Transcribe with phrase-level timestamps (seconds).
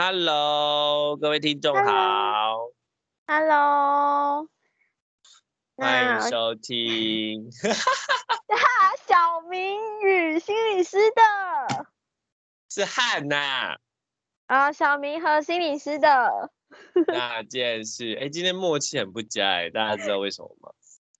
[0.00, 2.70] Hello，各位听众好。
[3.26, 4.48] Hello，
[5.74, 7.50] 欢迎收听。
[9.08, 11.84] 小明与心理师的。
[12.70, 13.76] 是汉娜。
[14.46, 16.52] 啊，小明和心理师的，
[17.08, 20.70] 那件事，哎，今天默契很不佳哎，大家知道为什么吗？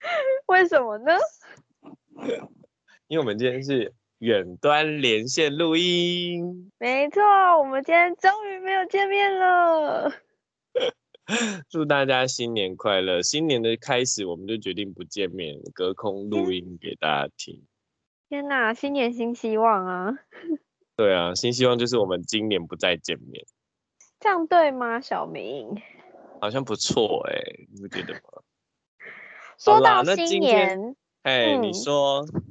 [0.46, 1.14] 为什么呢？
[3.08, 7.22] 因为我们今天是远端连线录音，没错，
[7.58, 10.12] 我们今天终于没有见面了。
[11.70, 13.22] 祝大家新年快乐！
[13.22, 17.62] 新年的开始，我们就决定不见面，隔空录音给大家听。
[18.28, 20.18] 天哪，新年新希望啊！
[20.96, 23.44] 对啊，新希望就是我们今年不再见面，
[24.18, 25.80] 这样对吗，小明？
[26.40, 27.38] 好像不错哎，
[27.72, 28.42] 你不觉得吗？
[29.58, 32.42] 说到新年，哎，你嗯说，怎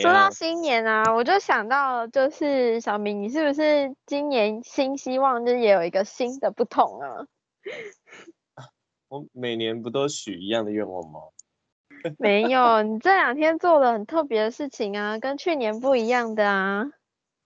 [0.00, 0.30] 说到？
[0.30, 7.26] 新年啊，我就想到，就是小明，你是不是今年新希望就是也有一个新的不同啊？
[9.08, 11.20] 我每年不都许一样的愿望吗？
[12.18, 16.84] 没有，你这两天做了很特别的事情啊，跟去年不一样的啊。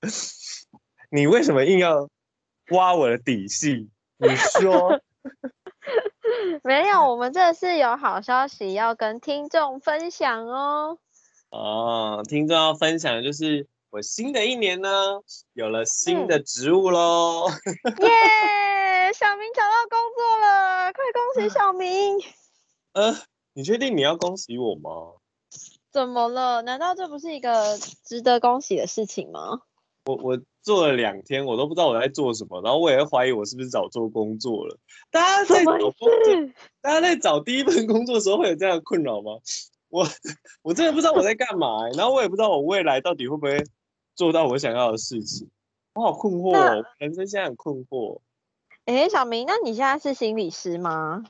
[1.11, 2.09] 你为什么硬要
[2.71, 3.89] 挖我的底细？
[4.17, 5.01] 你说，
[6.65, 10.99] 没有，我们这是有好消息要跟听众分享哦。
[11.51, 14.91] 哦，听众要分享的就是我新的一年呢，
[15.55, 17.49] 有了新的职务喽。
[18.01, 22.19] 耶，小明找到工作了，快恭喜小明！
[22.93, 23.17] 呃，
[23.55, 25.15] 你确定你要恭喜我吗？
[25.91, 26.61] 怎么了？
[26.63, 29.61] 难道这不是一个值得恭喜的事情吗？
[30.05, 34.79] 我我做了两天，我都不知道我在做什么，然后我也会怀疑我是不是找错工作了。
[35.11, 36.11] 大家在找工作，
[36.83, 39.33] 大家在找第一份工作的时候会有这样的困扰吗？
[39.89, 40.07] 我
[40.63, 43.65] 我真的不知道我在干嘛、欸，然后我也不知道我未来到底会不会
[44.15, 45.51] 做到我想要的事情，
[45.95, 48.21] 我好困惑那哦，人生现在很困惑。
[48.85, 51.25] 哎，小明，那你现在是心理师吗？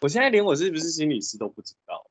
[0.00, 2.06] 我现在连我是不是心理师都不知道。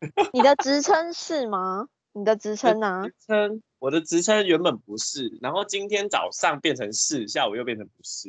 [0.32, 1.88] 你的职称是吗？
[2.12, 8.28] 你的职称呢、职称我的职称原本不是，然后今天早上变成是，下午又变成不是。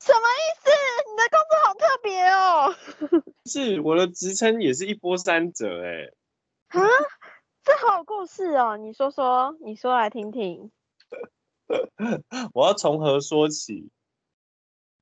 [0.00, 0.70] 什么意思？
[1.10, 3.22] 你的工作好特别哦。
[3.44, 6.10] 是我的职称也是一波三折哎、
[6.68, 6.80] 啊，
[7.64, 10.70] 这好有故事哦，你说说，你说来听听。
[12.52, 13.90] 我要从何说起？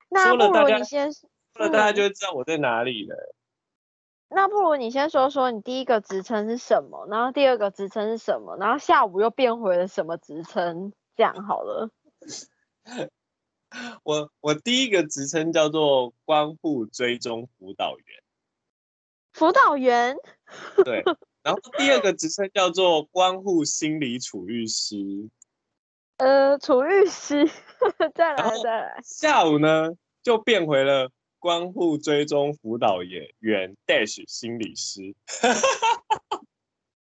[0.09, 3.35] 那不如你先，说了大家嗯就会知道我在哪里了。
[4.29, 11.91] 那不如你先说说你第一个职称是什么，然后第二个职称是什么，然后下午又变回了什么职称，这样好了。
[14.05, 18.23] 我我第一个职称叫做关护追踪辅导员，
[19.33, 20.17] 辅导员，
[20.85, 21.03] 对。
[21.47, 24.97] 然后第二个职称叫做关护心理处遇师。
[26.17, 27.49] 呃，处遇师，
[28.17, 29.01] 再来再来。
[29.05, 29.93] 下午呢
[30.25, 31.09] 就变回了
[31.39, 35.15] 关护追踪辅导员员 dash 心理师。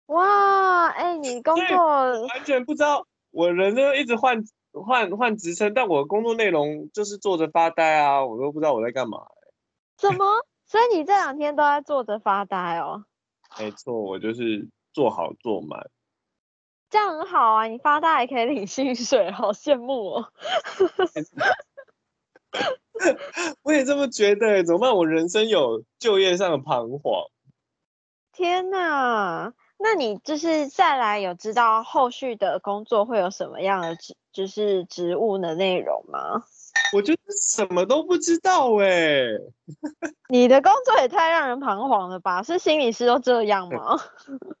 [0.07, 1.77] 哇，哎、你工作
[2.25, 9.19] 完全不知道，我人呢一直换换换职称，但我工作内容就是坐着发呆啊，我都不知道我在干嘛。
[9.99, 10.25] 什么？
[10.65, 13.05] 所以你这两天都在坐着发呆哦？
[13.59, 15.89] 没错，我就是做好做满。
[16.89, 20.33] 这样很好啊，你发大也可以领薪水，好羡慕哦。
[23.63, 24.95] 我也这么觉得欸，怎么办？
[24.95, 27.23] 我人生有就业上的彷徨。
[28.33, 36.43] 天呐，那你就是再来有知道后续的工作会有什么样的职，就是职务的内容吗？
[36.93, 37.19] 我就是
[37.55, 39.23] 什么都不知道哎、
[40.29, 42.41] 你的工作也太让人彷徨了吧？
[42.43, 43.97] 是心理师都这样吗？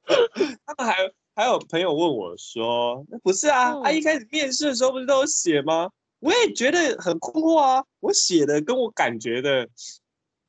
[0.65, 0.95] 他们还
[1.35, 5.89] 还有朋友问我说：“那不是啊，啊嗯一开始面试的时候不是都有写吗？”
[6.19, 9.67] 我也觉得很困惑啊，我写的跟我感觉的，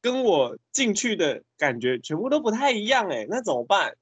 [0.02, 3.94] 跟我进去的感觉全部都不太一样哎、那怎么办？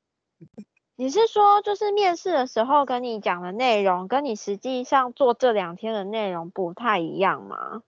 [1.00, 7.82] 你是说就是面试的时候跟你讲的内容，跟你实际上做这两天的内容不太一样吗？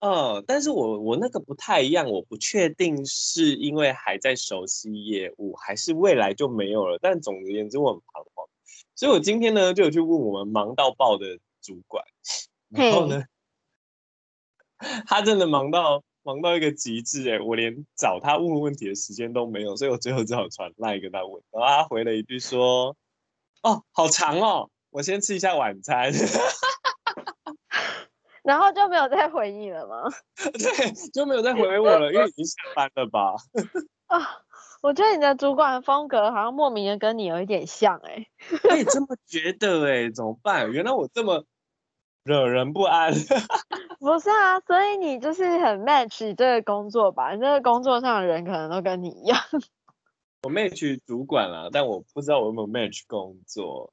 [0.00, 6.98] 呃，但是我我那个不太一样，我不确定是因为还在熟悉业务，还是未来就没有了。
[7.00, 8.48] 但总而言之，我很彷徨，
[8.96, 12.04] 所以我今天呢就有去问我们忙到爆的主管，
[12.68, 13.22] 然后呢，
[15.06, 22.96] 他真的忙到忙到一个极致哎、我连找他问问题的时间都没有，所以我最后只好传赖跟他问，然后他回了一句说
[23.62, 26.12] ：“哦，好长哦，我先吃一下晚餐。
[28.42, 30.04] ”然后就没有再回你了吗？
[30.36, 33.34] 对，就没有再回我了，因为已经下班了吧。
[34.08, 34.18] 啊，
[34.82, 38.26] 我觉得你的主管风格好像莫名的跟你有一点像哎、
[38.68, 40.72] 我也这么觉得哎、怎么办？
[40.72, 41.44] 原来我这么
[42.24, 43.12] 惹人不安。
[44.00, 47.34] 不是啊，所以你就是很 match 这个工作吧？
[47.34, 49.38] 你这个工作上的人可能都跟你一样。
[50.42, 53.92] 我 match 主管啦，但我不知道我有没有 match 工作。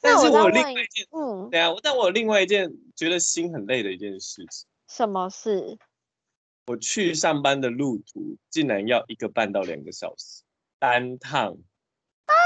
[0.00, 5.78] 但是我有另外一件，嗯，对啊，但我有另外一件觉得心很累的一件事情，什么事？
[6.66, 10.42] 我去上班的路途竟然要一个半到两个小时
[10.78, 11.46] 单趟。
[11.46, 12.36] 啊，好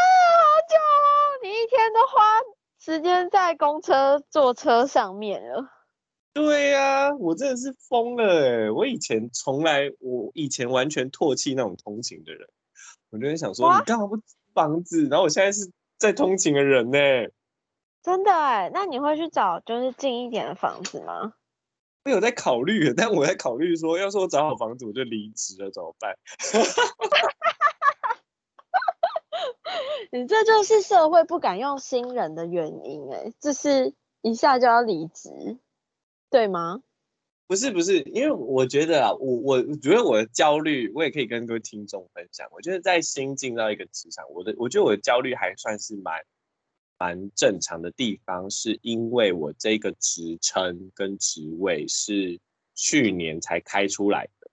[0.68, 1.40] 久哦！
[1.42, 2.40] 你一天都花
[2.82, 5.68] 时间在公车、坐车上面了。
[6.32, 8.70] 对呀、我真的是疯了哎！
[8.70, 12.48] 我以前从来，我以前完全唾弃那种通勤的人，
[13.10, 14.22] 我就在想说，你干嘛不租
[14.54, 15.06] 房子？
[15.10, 16.98] 然后我现在是在通勤的人呢。
[18.02, 21.34] 真的哎，那你会去找就是近一点的房子吗？
[22.06, 26.16] 我有在考虑，但我在考虑说，要是我找好房子我就离职了，怎么办？
[30.10, 35.58] 你这就是社会不敢用新人的原因哎，就是一下就要离职，
[36.28, 36.82] 对吗？
[37.46, 42.48] 不是不是，因为我觉得啊，我我我觉得我的焦虑，我也可以跟各位听众分享。
[42.52, 46.22] 我觉得在新进到一个职场，我的我觉得我的焦虑还算是蛮
[46.96, 52.38] 蛮正常的地方，是因为我这个职称跟职位是
[52.74, 54.50] 去年才开出来的，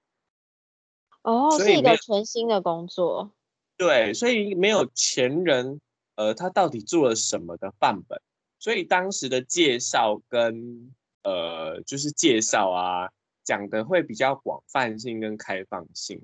[1.22, 3.32] 哦，是一个全新的工作。
[3.78, 5.80] 对，所以没有前人
[6.16, 8.20] 呃他到底做了什么的范本，
[8.60, 10.94] 所以当时的介绍跟
[11.24, 13.10] 呃就是介绍啊
[13.44, 16.22] 讲的会比较广泛性跟开放性。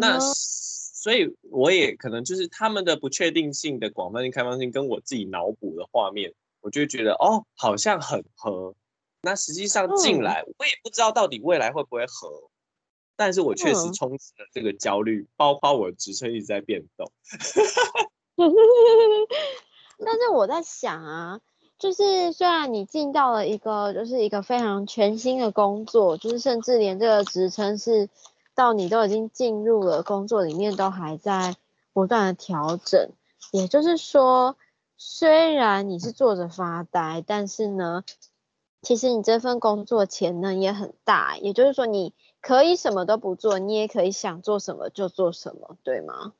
[0.00, 6.32] 那所以我也可能就是他们的不确定性的广泛性、开放性，跟我自己脑补的画面，
[6.62, 8.74] 我就会觉得哦，好像很合。
[9.20, 12.50] 那实际上进嗯来，我也不知道到底未来会不会合，
[13.16, 17.10] 但是我确实嗯充斥了这个焦虑，包括我的职称一直在变动。
[20.04, 21.40] 但是我在想啊，
[21.78, 28.08] 就是虽然你进到了一个就是一个非常全新的工作，就是甚至连这个职称是
[28.54, 31.54] 到你都已经进入了工作里面，都还在
[31.92, 33.10] 不断的调整。
[33.52, 34.56] 也就是说，
[34.96, 38.02] 虽然你是坐着发呆，但是呢，
[38.82, 41.36] 其实你这份工作潜能也很大。
[41.38, 42.12] 也就是说，你
[42.46, 46.34] 可以什么都不做，你也可以想做什么就做什么，对吗？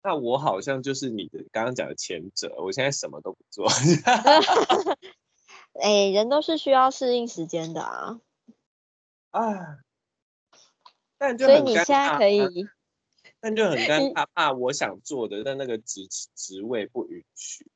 [0.00, 3.66] 那我好像就是你的刚刚讲的前者，我现在什么都不做。
[5.82, 8.20] 哎，人都是需要适应时间的啊。
[9.30, 9.78] 啊，
[11.18, 12.48] 但就所以你现在可以啊，
[13.40, 16.06] 但就很 你尴尬，怕我想做的，但那个职
[16.36, 17.68] 职位不允许。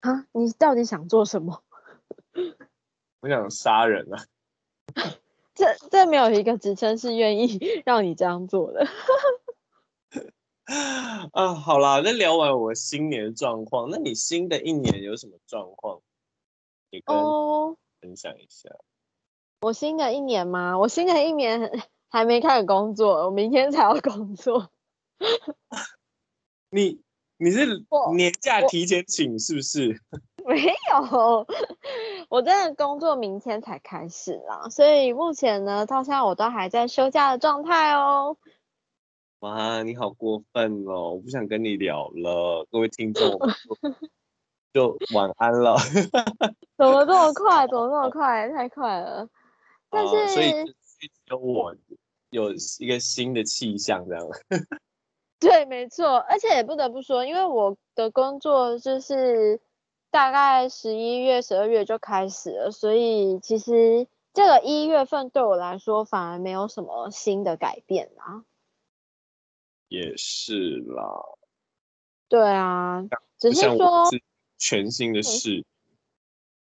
[0.00, 0.26] 啊？
[0.32, 1.62] 你到底想做什么？
[3.22, 4.26] 我想杀人啊！
[5.62, 7.56] 这这没有一个职称是愿意
[7.86, 8.84] 让你这样做的。
[11.32, 16.00] 啊，好啦，那聊完我新年的状况，那你新的一年有什么状况？
[16.90, 18.70] 你跟哦，分享一下。
[19.60, 20.76] 我新的一年吗？
[20.76, 21.70] 我新的一年
[22.10, 24.68] 还没开始工作，我明天才要工作。
[26.70, 27.00] 你
[27.36, 27.84] 你是
[28.16, 30.00] 年假提前请是不是？
[30.46, 31.46] 没有，
[32.28, 38.36] 我真的工作明天才开始啦，所以目前呢，到现在我都还在休假的状态哦。
[39.40, 41.12] 哇，你好过分哦！
[41.12, 43.38] 我不想跟你聊了，各位听众，
[44.72, 45.76] 就就晚安了。
[46.76, 47.66] 怎么这么快？
[47.68, 48.48] 怎么这么快？
[48.50, 49.28] 太快了！
[49.90, 51.74] 但哦所以是所以只有我
[52.30, 54.26] 有一个新的气象这样。
[55.38, 59.60] 对，没错，而且也不得不说，因为我的工作就是
[60.12, 68.44] 大概十一月、十二月就开始了，所以其实这个一月份对我来说反而没有什么新的改变啦。
[69.88, 71.24] 也是啦，
[72.28, 73.02] 对啊，
[73.38, 74.22] 只是说，是
[74.58, 75.64] 全新的事。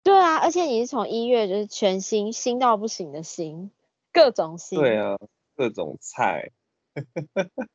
[0.01, 3.69] 对啊，而且你是从一月就是全新新到不行的新，
[4.13, 4.79] 各种新。
[4.79, 5.17] 对啊，
[5.57, 6.51] 各种菜。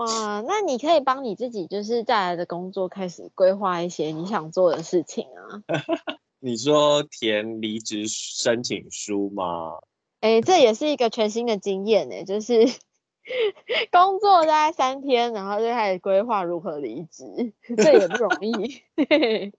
[0.00, 5.62] 哇，那你可以帮你自己就是再来的工作开始规划一些你想做的事情啊。
[6.40, 9.78] 你说填离职申请书吗？
[10.20, 12.64] 哎，这也是一个全新的经验呢，就是
[13.92, 18.80] 工作大概三天，然后就开始规划如何离职，这也不容易。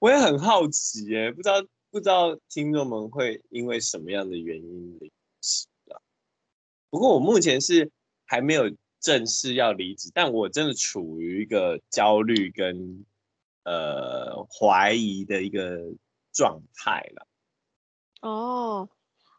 [0.00, 6.00] 我也很好奇耶，不知道不知道听众们会因为什么样的原因离职啊？
[6.88, 7.90] 不过我目前是
[8.24, 8.70] 还没有
[9.08, 13.06] 正式要离职，但我真的处于一个焦虑跟
[13.64, 15.78] 呃怀疑的一个
[16.30, 17.26] 状态了。
[18.20, 18.90] 哦，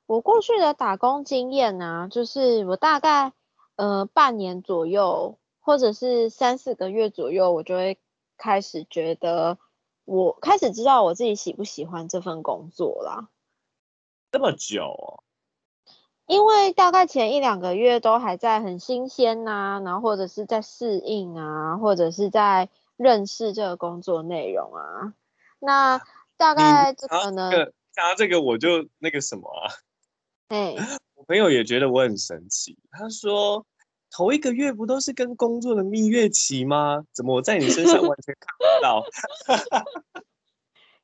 [0.08, 3.32] 我过去的打工经验呢、就是我大概
[3.76, 8.00] 呃半年左右，或者是三四个月左右，我就会
[8.38, 9.60] 开始觉得
[10.04, 13.30] 我开始知道我自己喜不喜欢这份工作啦。
[14.32, 15.24] 这么久哦，
[16.30, 25.16] 因为大概前一两个月都还在很新鲜呐，然后或者是在适应啊，或者是在认识这个工作内容啊。
[25.58, 26.00] 那
[26.38, 27.50] 大概这个呢
[27.92, 29.74] 讲到这个我就那个什么啊，
[30.50, 30.76] 哎，
[31.18, 33.66] 我朋友也觉得我很神奇，他说
[34.12, 37.04] 头一个月不都是跟工作的蜜月期吗？
[37.12, 39.04] 怎么我在你身上完全看不到？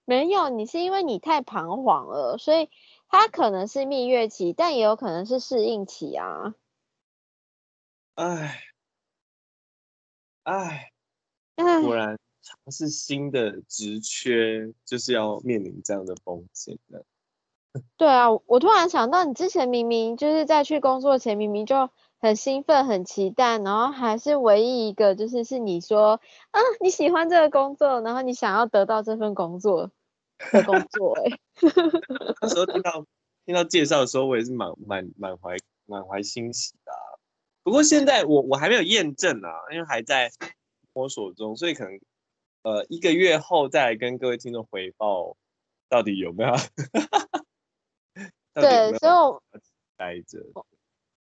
[0.05, 2.69] 没有，你是因为你太彷徨了，所以。
[3.07, 6.55] 它可能是蜜月期，但也有可能是适应期啊。
[8.15, 8.63] 唉，
[10.43, 10.91] 唉，
[11.55, 17.05] 果然尝试新的职缺就是要面临这样的风险的。
[17.95, 21.89] 对啊，我突然想到，你之前明明就是在去工作前，明明就
[22.25, 29.91] 很兴奋、很期待，然后还是唯一一个就是是你说啊你喜欢这个工作，然后你想要得到这份工作。
[30.51, 31.23] 的工作哎，
[32.41, 33.05] 那时候听到
[33.45, 35.55] 听到介绍的时候，我也是满满满怀
[35.85, 36.91] 满怀欣喜的。
[37.63, 40.31] 不过现在我我还没有验证啊，因为还在
[40.93, 41.99] 摸索中，所以可能
[42.63, 45.37] 呃一个月后再来跟各位听众回报
[45.87, 46.53] 到底有没有。
[48.55, 49.59] 对，所以
[49.95, 50.39] 待着，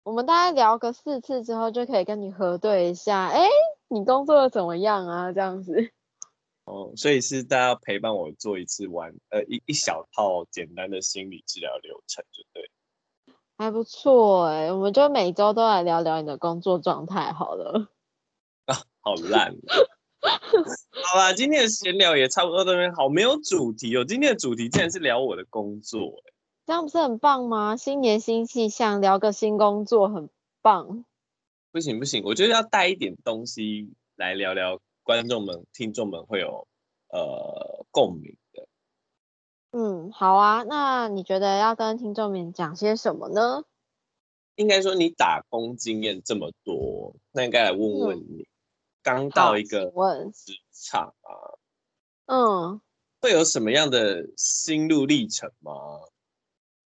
[0.05, 3.49] 我们大概聊个四次之后，就可以跟你核对一下，哎，
[3.87, 5.31] 你工作的怎么样啊？
[5.31, 5.73] 这样子。
[6.65, 12.69] 哦，所以是大家陪伴我做一次玩，呃，一一小套简单的心理治疗流程，就对。
[13.57, 17.87] 还不错哎，我们就每周都来聊聊你的工作状态好了。
[18.65, 19.55] 啊，好烂。
[20.21, 24.05] 好啦，今天的闲聊也差不多这边好，没有主题哦。
[24.07, 26.33] 今天的主题竟然是聊我的工作，哎，
[26.65, 27.77] 这样不是很棒吗？
[27.77, 30.29] 新年新气象，聊个新工作，很
[30.61, 31.05] 棒。
[31.71, 34.79] 不行不行，我觉得要带一点东西来聊聊。
[35.03, 36.67] 观众们、听众们会有
[37.09, 38.67] 呃共鸣的。
[39.69, 43.65] 嗯，好啊，那你觉得要跟听众们讲些什么呢？
[44.55, 48.47] 应该说你打工经验这么多，那应该来问问你，
[49.03, 49.91] 刚到一个
[50.33, 51.29] 职场啊，
[52.25, 52.81] 嗯，
[53.21, 55.71] 会有什么样的心路历程吗？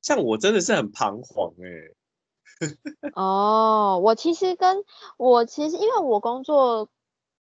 [0.02, 1.96] 像我真的是很彷徨哎。
[3.16, 4.84] 哦，我其实跟
[5.18, 6.90] 我其实因为我工作。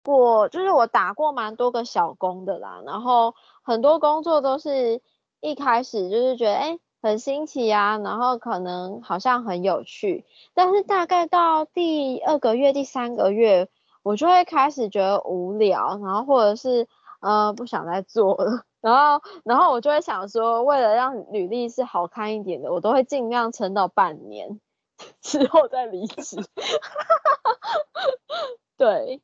[0.03, 4.99] 过就是我打过蛮多个小工的啦，然后很多工作都是
[5.41, 13.69] 一开始就是觉得哎很新奇啊，然后可能好像很有趣，但是大概到第二个月、第三个月，
[14.01, 16.87] 我就会开始觉得无聊，然后或者是
[17.19, 24.59] 呃不想再做了，然后然后我就会想说，为了让履历是好看一点的，我都会尽量撑到半年
[25.21, 26.37] 之后再离职。
[28.77, 29.21] 对。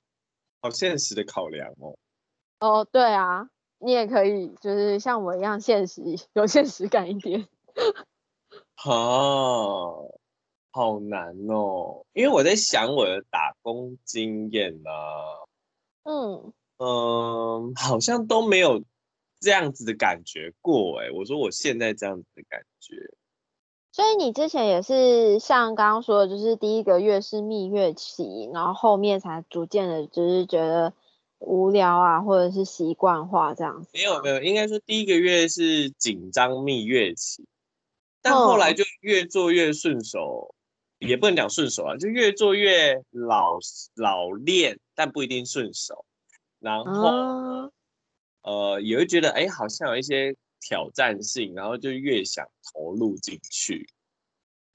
[0.62, 1.96] 好现实的考量哦。
[2.60, 3.50] 哦，对啊，
[3.80, 6.02] 你也可以就是像我一样现实，
[6.34, 7.48] 有现实感一点。
[8.76, 10.06] 好，
[10.72, 14.90] 好难哦，因为我在想我的打工经验呢。
[16.04, 18.82] 嗯嗯，好像都没有
[19.40, 21.12] 这样子的感觉过哎。
[21.12, 22.96] 我说我现在这样子的感觉。
[23.92, 30.94] 所以你之前也是像刚刚说的，就是第一个月是蜜月期，然后后面才逐渐的，就是觉得
[31.40, 33.90] 无聊啊，或者是习惯化这样子。
[33.94, 37.48] 没有没有，应该说第一个月是紧张蜜月期，
[38.22, 40.54] 但后来就越做越顺手，
[41.00, 43.58] 也不能讲顺手啊，就越做越老
[43.96, 46.06] 老练，但不一定顺手。
[46.60, 47.72] 然后
[48.48, 50.36] 呃，也会觉得哎，好像有一些。
[50.60, 53.88] 挑战性，然后就越想投入进去。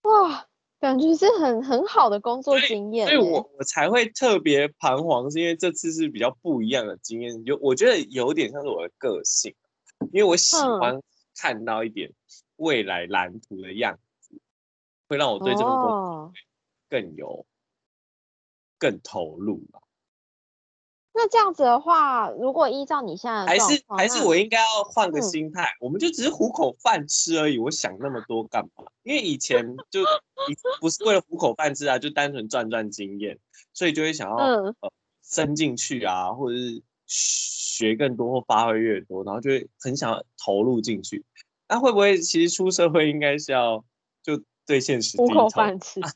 [0.02, 0.46] 哇，
[0.78, 3.08] 感觉是很很好的工作经验。
[3.08, 7.44] 所以我我才会特别彷徨，是因为这次是比较不一样的经验。
[7.44, 9.54] 有我觉得有点像是我的个性，
[10.12, 11.02] 因为我喜欢
[11.34, 12.12] 看到一点
[12.56, 14.40] 未来蓝图的样子，
[15.08, 16.32] 会让我对这份工作
[16.88, 17.44] 更有
[18.78, 19.80] 更投入嘛。
[21.14, 27.58] 那这样子的话，如果依照你现在还是还是我应该要换个心态，我们就只是糊口饭吃而已。
[27.58, 28.84] 我想那么多干嘛？
[29.02, 30.02] 因为以前就
[30.80, 33.38] 不是为了糊口饭吃啊，就单纯赚赚经验，
[33.74, 34.74] 所以就会想要呃
[35.22, 41.24] 伸进去啊，或者是学更多或发挥越多，然后就会很想要投入进去。
[41.68, 43.84] 那会不会其实出社会应该是要
[44.22, 46.00] 就对现实糊口饭吃？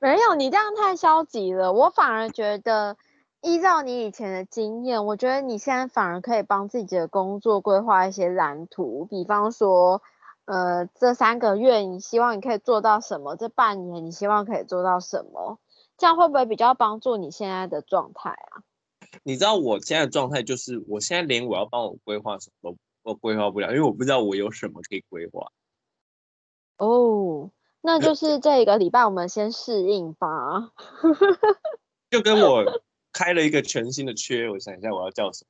[0.04, 1.72] 没有，你这样太消极了。
[1.72, 2.98] 我反而觉得，
[3.40, 9.06] 依照你以前的经验，我觉得你现在反而可以帮自己的工作规划一些蓝图。
[9.06, 10.02] 比方说，
[10.44, 13.38] 呃，这三个月你希望你可以做到什么？
[13.38, 15.58] 这半年你希望可以做到什么？
[15.98, 18.60] 这样会不会比较帮助你现在的状态啊？
[19.24, 22.78] 你知道我现在的状态就是，我现在连我要帮我规划什么都
[23.14, 25.48] 都规划不了，因为我不知道我有什么可以规划。
[26.78, 27.50] 哦，
[27.86, 30.72] 那就是这一个礼拜我们先适应吧。
[32.10, 32.64] 就跟我
[33.12, 35.46] 开了一个全新的缺，我想一下我要叫什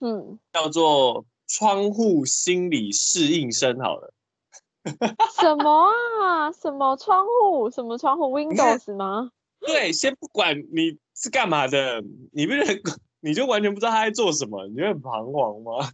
[0.00, 0.08] 么？
[0.08, 4.14] 嗯，叫做窗户心理适应生好了。
[5.40, 5.90] 什么
[6.22, 6.50] 啊？
[6.52, 7.70] 什么窗户？
[7.70, 9.30] 什么窗户？Windows 吗？
[9.60, 12.82] 对，先不管你是干嘛的，你不是
[13.20, 15.90] 你就完全不知道他在做什么，你会很彷徨吗？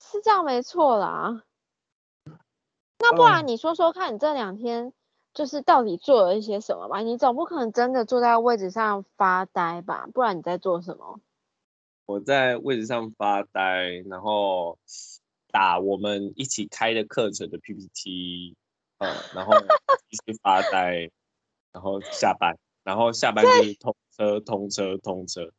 [0.00, 1.42] 是这样没错啦。
[2.98, 4.92] 那不然你说说看，你这两天
[5.32, 7.00] 就是到底做了一些什么吧？
[7.00, 10.08] 你总不可能真的坐在位置上发呆吧？
[10.12, 11.20] 不然你在做什么？
[12.06, 14.78] 我在位置上发呆，然后。
[15.54, 18.56] 打我们一起开的课程的 PPT，
[18.98, 19.52] 嗯，然后
[20.10, 21.08] 继续发呆，
[21.70, 25.52] 然后下班，然后下班就是通车通车通车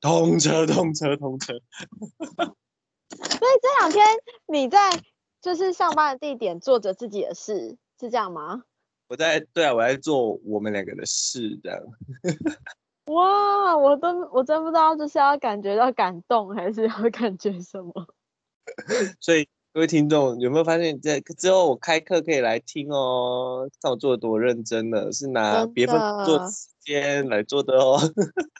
[0.00, 1.52] 通车通车通车。
[3.14, 4.04] 所以这两天
[4.48, 4.90] 你在
[5.48, 8.64] 就是上班的地点做着自己的事，是这样吗？
[9.08, 11.80] 我在对啊，我在做我们两个的事，这样。
[13.06, 17.94] 哇，我都我真不知道，就是要感觉到感动，还是要感觉什么？
[19.20, 23.66] 所以各位听众有没有发现，在之后我开课可以来听哦？
[23.80, 27.98] 看我做的多认真呢，是拿别份做时间来做的哦。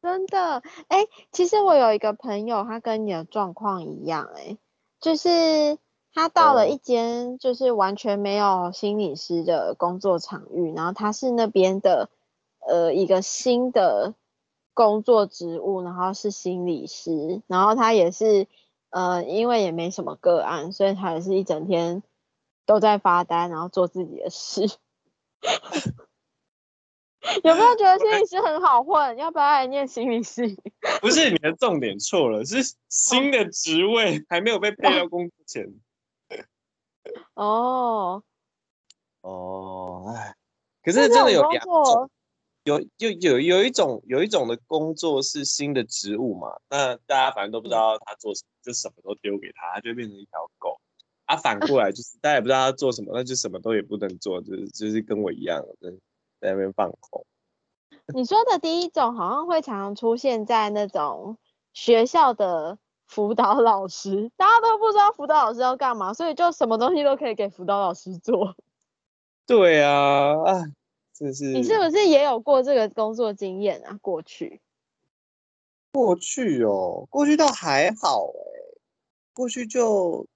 [0.00, 4.56] 真的，哎，其实我有一个朋友，他跟你的状况一样，哎，
[4.98, 5.76] 就是
[6.12, 12.10] 他到了一间就是完全没有心理师的工作场域，然后他是那边的
[12.60, 14.14] 呃一个新的
[14.74, 18.46] 工作职务，然后是心理师，然后他也是。
[18.92, 22.02] 呃，因为也没什么个案，所以他也是一整天
[22.66, 24.62] 都在发呆，然后做自己的事。
[27.44, 29.16] 有没有觉得心理师很好混？
[29.16, 30.56] 要不要来念心理师？
[31.00, 35.72] 不是你的重点错了，是新的职位还没有被配到工资前。
[37.34, 38.22] 哦
[39.22, 40.34] 哦，哎，
[40.82, 42.10] 可是真的有两种。
[42.64, 50.78] 有有有有一种有一种的工作是新的职务嘛，那大家反正都不知道他做什么，就什么都丢给他，他就变成一条狗。
[51.24, 55.90] 啊，反过来就是大家也不知道他做什么，那就什么都也不能做，就是就是跟我一样，在
[56.38, 57.24] 在那边放空。
[58.14, 61.38] 你说的第一种好像会常常出现在那种
[61.72, 62.78] 学校的
[63.10, 68.54] 辅导老师，大家都不知道辅导老师要干嘛，所以就什么东西都可以给辅导老师做。
[69.44, 70.64] 对啊，啊。
[71.52, 73.98] 你是不是也有过这个工作经验啊？
[74.00, 74.62] 过去，
[75.92, 78.80] 过去哦，过去倒还好哎，
[79.34, 80.26] 过去就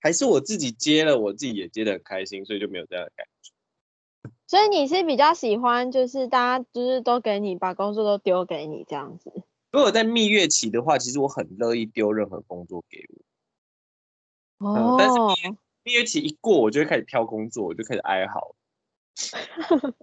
[0.00, 3.52] 还是我自己接了，我自己也接的很开心，所以就没有这样的感觉。
[4.46, 9.42] 所以你是比较喜欢，就是大家就是都给你把工作都丢给你这样子。
[9.72, 13.04] 如果在蜜月期的话，其实我很乐意丢任何工作给
[14.58, 14.68] 我。
[14.68, 15.14] 哦，但是
[15.84, 18.54] 蜜月期一过，我就会开始挑工作，我就开始哀嚎。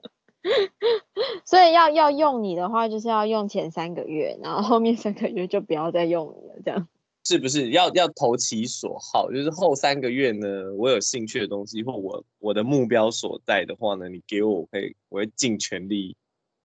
[1.45, 6.87] 所以要要用你的话，就是要用前三个月，然后后面三个月就不要再用你了，这样
[7.25, 7.71] 是不是？
[7.71, 16.15] 要要投其所好，就是后三个月呢，我有兴趣的东西或我我的目标所在的话呢，你给我，我可以我会尽全力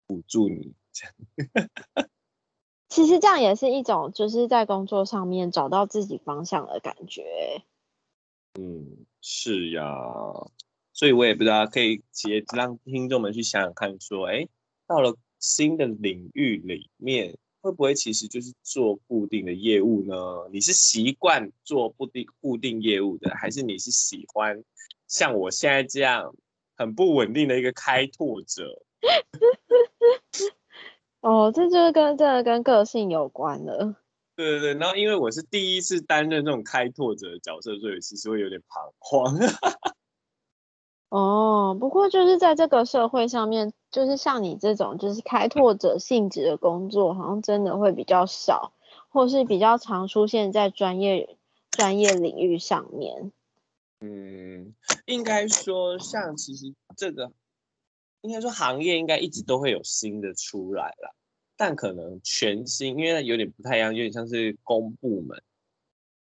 [0.07, 0.71] 辅助你。
[0.93, 2.09] 这样，
[2.89, 7.63] 其实这样也是一种就是在工作上面找到自己方向的感觉。
[8.59, 9.83] 嗯，是呀。
[10.93, 14.47] 所以我也不知道，可以也让听众们去想想看，说，哎，
[14.87, 20.15] 到了新的领域里面，会不会其实就是做固定的业务呢？
[20.51, 24.63] 你是习惯做固定固定业务的，还是你是喜欢
[25.07, 26.33] 像我现在这样
[26.75, 28.81] 很不稳定的一个开拓者？
[31.27, 33.95] 哦，这就是跟这个跟个性有关的。
[34.37, 39.35] 对对对，然后因为我是第一次担任这种开拓者的角色，所以其实会有点彷徨。
[41.09, 48.71] 哦，不过就是在这个社会上面，就是像你这种就是开拓者性质的工作，好像真的会比较少，
[49.09, 51.37] 或是比较常出现在专业
[51.71, 53.33] 专业领域上面。
[53.99, 54.73] 嗯，
[55.05, 57.33] 应该说，像其实这个，
[58.21, 61.15] 应该说行业应该一直都会有新的出来了，
[61.55, 65.41] 但可能全新，因为有点不太一样，有点像是公部门，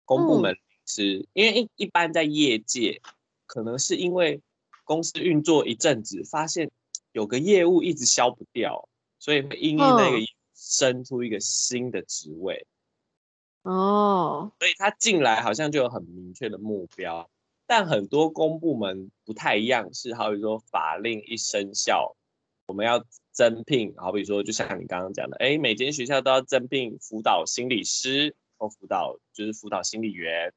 [0.05, 3.01] 公部门是因为一一般在业界，
[3.45, 4.41] 可能是因为。
[4.85, 6.71] 公司运作一阵子，发现
[7.11, 10.17] 有个业务一直消不掉，所以会因应那个
[10.55, 12.65] 生出一个新的职位。
[13.61, 17.29] 哦，所以他进来好像就有很明确的目标，
[17.69, 22.15] 但很多公部门不太一样，是好比说法令一生效，
[22.65, 30.51] 我们要增聘，好比说，就像你刚刚讲的，哎，每间学校都要增聘辅导心理师或辅导就是辅导心理员。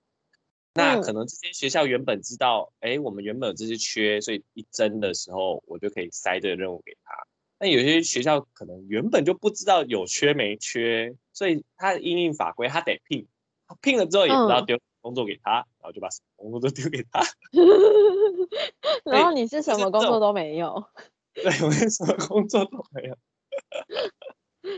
[0.72, 7.12] 那可能这些学校原本知道，哎，我们原本有这些缺，所以一增的时候，我就可以塞这个任务给他。
[7.58, 13.28] 那有些学校可能原本就不知道有缺没缺，所以他应应法规，他得聘，
[13.82, 17.20] 聘了之后也不知道丢工作给他，然后就把工作都丢给他。
[19.04, 20.82] 然后你 是什么工作都没有？
[21.34, 23.16] 对，我什么工作都没有。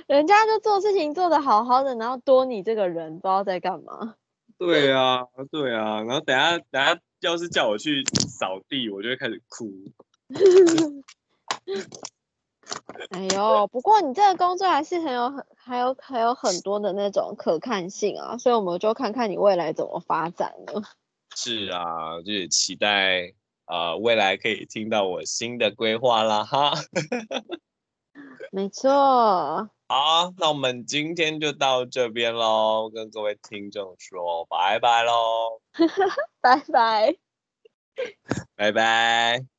[0.06, 4.16] 人家就做事情做得好好的，然后多你这个人不知道在干嘛。
[4.56, 9.70] 对啊，对啊，然后等下等下，要是叫我去扫地，我就会开始哭。
[13.10, 20.82] 哎呦，不过你这个工作还是很有很还有还有很多的那种可看性啊，所以我们就看看你未来怎么发展了。
[21.34, 23.34] 是啊，就是期待
[23.66, 26.72] 啊未来可以听到我新的规划啦哈。
[28.50, 29.68] 没错。
[29.86, 35.60] 好，那我们今天就到这边喽，跟各位听众说拜拜喽，
[36.40, 37.16] 拜拜，
[38.56, 39.53] 拜拜。